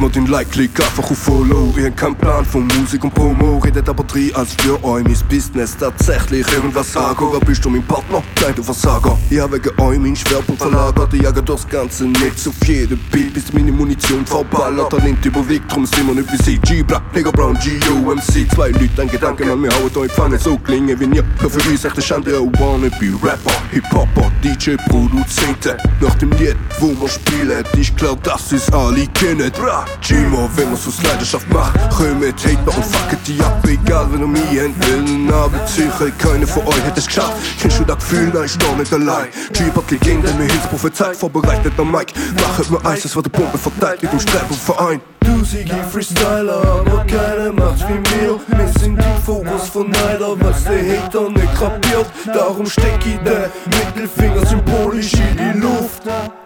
mat 0.00 0.14
den 0.14 0.26
Like 0.26 0.50
klick 0.50 0.80
einfach 0.80 1.10
auf 1.10 1.18
Follow. 1.18 1.74
Ich 1.76 1.94
kein 1.96 2.14
Plan 2.16 2.44
von 2.44 2.66
Musik 2.78 3.04
und 3.04 3.14
Promo. 3.14 3.58
Redet 3.58 3.88
aber 3.88 4.04
drei 4.04 4.34
als 4.34 4.54
für 4.54 4.82
eu 4.82 5.02
mis 5.02 5.22
business. 5.22 5.76
Tatsächlich 5.76 6.46
irgendwas 6.52 6.92
sagen. 6.92 7.22
Oder 7.24 7.40
bist 7.40 7.64
du 7.64 7.70
mein 7.70 7.82
Partner? 7.82 8.22
Kleid 8.34 8.56
du 8.56 8.62
Versager. 8.62 9.18
Ja 9.28 9.50
wegen 9.52 9.70
eu 9.78 9.98
mein 9.98 10.16
Schwerpunkt 10.16 10.62
verlagert. 10.62 11.12
Ich 11.12 11.22
jage 11.22 11.42
das 11.42 11.68
ganze 11.68 12.04
nicht 12.04 12.48
auf 12.48 12.54
jede 12.66 12.96
Bild 12.96 13.34
bis 13.34 13.52
meine 13.52 13.72
Munition 13.72 14.24
verballert. 14.24 14.92
Nimmt 15.02 15.24
überwiegt 15.24 15.70
drum 15.72 15.84
sind 15.84 16.06
man 16.06 16.16
nicht 16.16 16.32
wie 16.32 16.38
CG 16.38 16.82
Black 16.82 17.02
Nigger 17.14 17.32
Brown 17.32 17.54
GOMC 17.54 18.50
zwei 18.54 18.68
Leute 18.70 19.02
ein 19.02 19.10
Gedanke 19.10 19.44
man 19.44 19.60
mir 19.60 19.70
haut 19.82 19.96
euch 19.96 20.12
fanne 20.12 20.38
so 20.38 20.56
klinge 20.58 20.98
wie 20.98 21.16
ihr 21.16 21.24
für 21.38 21.70
wie 21.70 21.76
sagt 21.76 22.02
Schande. 22.02 22.40
Wanna 22.58 22.88
be 22.98 23.12
Rapper 23.22 23.62
Hip-Hopper 23.70 24.30
DJ 24.42 24.76
Produzente 24.88 25.76
nach 26.00 26.14
dem 26.14 26.30
Lied 26.32 26.56
wo 26.78 26.88
man 26.92 27.08
spielt 27.08 27.66
ich 27.76 27.94
klar 27.96 28.16
das 28.22 28.52
ist 28.52 28.72
alle 28.72 29.06
kennen. 29.08 29.50
Bra 29.52 29.84
Gimo, 30.00 30.48
wenn 30.56 30.72
was 30.72 30.86
aus 30.86 31.02
Leidenschaft 31.02 31.48
macht 31.52 31.74
Röhr 31.98 32.14
mit 32.14 32.34
Hater 32.44 32.76
und 32.76 32.84
fuck 32.84 33.12
it, 33.12 33.18
die 33.26 33.40
ab. 33.40 33.62
Egal, 33.66 34.06
wenn 34.12 34.20
du 34.20 34.26
mir 34.26 34.64
entwillen 34.64 35.32
Aber 35.32 35.66
sicher, 35.66 36.10
keine 36.18 36.46
von 36.46 36.66
euch 36.66 36.82
hätte 36.84 36.98
es 36.98 37.06
geschafft. 37.06 37.36
Kein 37.60 37.70
schon 37.70 37.86
das 37.86 37.98
Gefühl, 37.98 38.30
nein, 38.32 38.44
ich 38.46 38.58
doch 38.58 38.76
nicht 38.76 38.92
allein. 38.92 39.28
Jeep 39.54 39.76
hat 39.76 39.88
gegeben, 39.88 40.22
der 40.22 40.34
mir 40.34 40.44
Hilfsprophezeit 40.44 41.16
Vorbereitet 41.16 41.72
am 41.78 41.90
Mic, 41.90 42.12
machet 42.40 42.70
mir 42.70 42.84
Eis, 42.84 43.02
das 43.02 43.14
war 43.14 43.22
der 43.22 43.30
Pumpe 43.30 43.58
verteilt 43.58 44.02
Mit 44.02 44.12
dem 44.12 44.20
Streit 44.20 44.48
und 44.48 44.58
Verein. 44.58 45.00
Sie 45.44 45.64
gi 45.64 45.82
Freestyler 45.90 46.62
aber 46.62 47.04
keine 47.06 47.52
macht 47.52 47.80
wie 47.88 47.94
mir. 47.94 48.38
Missing 48.58 48.96
die 48.96 49.22
Fokus 49.24 49.68
von 49.72 49.90
Neider 49.90 50.38
was 50.40 50.64
der 50.64 50.98
Hater 50.98 51.30
nicht 51.30 51.54
krapiert 51.54 52.06
Darum 52.26 52.66
steck 52.66 53.00
ich 53.06 53.18
der 53.24 53.50
Mittelfinger 53.66 54.44
symbolisch 54.46 55.14
in 55.14 55.36
die 55.36 55.58
Luft. 55.58 56.02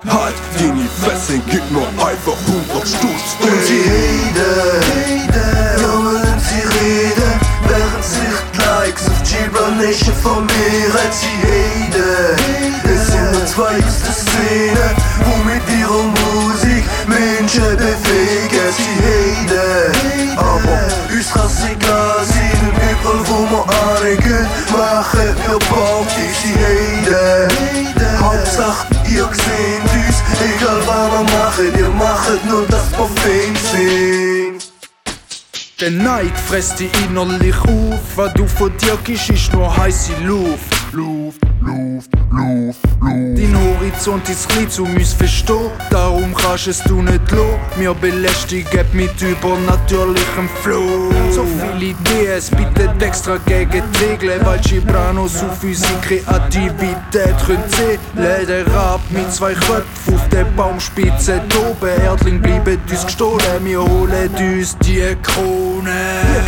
Halt 0.07 0.35
die 0.59 0.71
nie 0.71 0.89
fesseln 1.03 1.43
gib 1.51 1.69
mir 1.71 1.89
einfach 1.99 2.39
100 2.47 2.89
Stutz 2.89 3.37
Und 3.41 3.63
sie 3.67 3.83
rede 3.91 4.51
Jungen 5.83 6.39
sie 6.39 6.63
rede 6.79 7.29
während 7.67 8.05
sich 8.05 8.39
likes 8.65 9.09
auf 9.09 9.23
Gibranation 9.23 10.15
von 10.23 10.47
mir 10.47 10.91
sie 11.11 11.37
rede 11.47 12.37
Es 12.85 13.07
sind 13.09 13.33
nur 13.33 13.47
zweigste 13.47 14.13
Szene 14.13 14.95
wo 15.25 15.35
mit 15.45 15.63
ihrer 15.81 16.14
okay, 26.05 26.31
sie 26.41 26.55
haten. 26.55 28.21
Hauptsache, 28.21 28.87
ihr 29.09 29.29
seht 29.33 29.83
uns, 29.95 30.17
egal 30.41 30.81
was 30.87 31.13
wir 31.13 31.25
machen, 31.39 31.79
ihr 31.79 31.89
macht 31.91 32.45
nur 32.47 32.67
das, 32.67 32.87
was 32.99 33.11
Fame 33.21 33.57
singt. 33.73 34.73
Der 35.81 35.91
Neid 35.91 36.33
frisst 36.49 36.79
dich 36.79 36.91
innerlich 37.05 37.57
auf, 37.57 38.01
was 38.17 38.33
du 38.35 38.47
von 38.47 38.77
dir 38.79 38.97
gibst, 39.05 39.31
ist 39.31 39.53
nur 39.53 39.77
heiße 39.77 40.13
Luft. 40.25 40.84
Luft, 40.95 41.41
Luft, 41.61 42.11
Luft, 42.31 42.81
Luft. 43.01 43.35
Dein 43.37 43.57
Horizont 43.57 44.29
ist 44.29 44.49
klein, 44.49 44.71
zu 44.71 44.85
uns 44.85 45.13
verstehen. 45.13 45.71
Darum 45.91 46.33
kannst 46.35 46.67
du 46.67 46.71
es 46.71 46.85
nicht 46.87 47.31
los. 47.33 47.59
Wir 47.77 47.93
belästigen 47.95 48.87
mit 48.93 49.21
übernatürlichem 49.21 50.49
Flow. 50.63 51.11
So 51.33 51.45
viele 51.45 51.91
Ideen, 51.91 52.31
es 52.37 52.49
bittet 52.49 53.03
extra 53.03 53.39
gegen 53.45 53.83
die 53.93 54.05
Regeln, 54.05 54.47
weil 54.47 54.61
Gibranos 54.61 55.43
auf 55.43 55.65
unsere 55.65 55.95
Kreativität 56.01 57.35
können 57.45 57.65
zählen. 57.69 57.99
Der 58.47 58.67
Rab 58.73 59.01
mit 59.11 59.33
zwei 59.33 59.55
Köpfen 59.55 60.15
auf 60.15 60.29
der 60.29 60.45
Baumspitze 60.45 61.41
oben. 61.59 62.03
Erdling 62.05 62.41
bleiben 62.41 62.79
uns 62.89 63.05
gestohlen, 63.05 63.65
wir 63.65 63.83
holen 63.83 64.31
uns 64.31 64.79
die 64.79 65.03
Krone. 65.23 65.93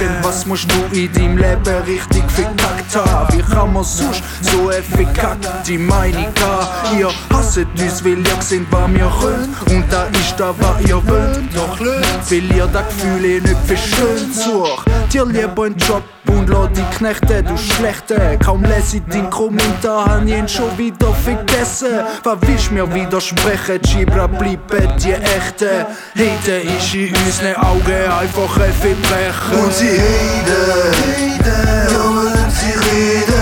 Irgendwas 0.01 0.47
musst 0.47 0.69
du 0.71 0.97
in 0.97 1.13
deinem 1.13 1.37
Leben 1.39 1.83
richtig 1.87 2.23
verkackt 2.31 2.95
haben. 2.95 3.37
Wie 3.37 3.43
kann 3.43 3.73
man 3.73 3.84
sonst 3.84 4.23
so 4.41 4.71
effikakt 4.71 5.47
die 5.67 5.79
Meinika. 5.79 6.69
Ihr 6.99 7.11
hasset 7.33 7.69
uns, 7.79 8.05
weil 8.05 8.19
ihr 8.19 8.43
sind, 8.43 8.67
was 8.71 8.89
mir 8.89 9.11
wollt. 9.21 9.49
Und 9.71 9.85
da 9.91 10.05
ist 10.05 10.35
da, 10.37 10.55
was 10.59 10.81
ihr 10.87 11.01
wollt. 11.07 11.55
Doch 11.55 11.79
Weil 11.81 12.57
ihr 12.57 12.67
das 12.67 12.87
Gefühl 12.87 13.41
nicht 13.41 13.57
für 13.67 13.77
schön 13.77 14.33
sucht. 14.33 14.87
Dir 15.13 15.27
lieber 15.27 15.65
ein 15.65 15.77
Job 15.77 16.03
und 16.29 16.49
lass 16.49 16.69
die 16.73 16.97
Knechte, 16.97 17.43
du 17.43 17.57
Schlechte. 17.57 18.39
Kaum 18.45 18.65
lese 18.65 18.99
ich 18.99 19.05
den 19.05 19.31
Kommentar, 19.31 20.07
hab 20.07 20.25
ich 20.25 20.33
ihn 20.33 20.49
schon 20.49 20.77
wieder 20.77 21.13
vergessen. 21.13 22.01
Was 22.23 22.39
willst 22.43 22.73
mir 22.73 22.93
widersprechen? 22.93 23.81
Gibra 23.83 24.27
bleiben 24.27 24.93
die 25.03 25.13
Echte. 25.13 25.87
Heide 26.15 26.59
ist 26.61 26.95
in 26.95 27.15
unseren 27.15 27.57
Augen 27.57 28.11
einfach 28.21 28.57
ein 28.61 28.73
Verbrechen. 28.73 29.65
Und 29.65 29.73
sie 29.73 29.99
heiden, 30.01 30.77
heiden, 31.03 31.67
ja, 31.93 32.51
sie 32.51 32.73
reden. 32.73 33.36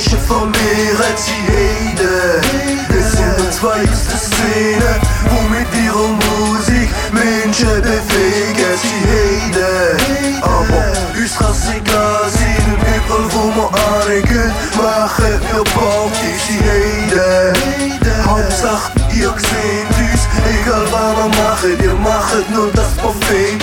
Fläche 0.00 0.16
von 0.16 0.50
bereits 0.50 1.26
die 1.26 1.52
Rede. 1.52 2.40
Wir 2.88 3.02
sind 3.02 3.36
die 3.38 3.50
zweiteste 3.50 4.16
Szene, 4.16 4.96
wo 5.28 5.42
mit 5.48 5.68
ihrer 5.84 6.08
Musik 6.08 6.88
Menschen 7.12 7.82
bewegen 7.82 8.72
sie 8.80 9.00
Hede. 9.10 9.96
Aber 10.40 10.92
uns 11.16 11.36
egal, 11.68 12.30
sind 12.30 12.66
überall, 12.72 13.26
wo 13.30 13.52
wir 13.54 13.68
anregen, 13.92 14.52
machen 14.76 15.40
wir 15.52 15.64
Party, 15.64 16.32
sie 16.46 16.60
Hede. 16.64 17.52
Hauptsache, 18.24 18.92
ihr 19.12 19.34
seht 19.36 19.90
uns, 19.98 20.22
egal 20.48 20.86
was 20.90 21.16
wir 21.16 21.42
machen, 21.42 21.78
ihr 21.82 21.94
macht 21.94 22.50
nur 22.50 22.70
das 22.72 22.92
Buffet. 23.02 23.58